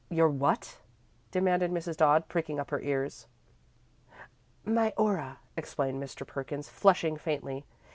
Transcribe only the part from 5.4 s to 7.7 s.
explained Mr. Perkins, flushing faintly.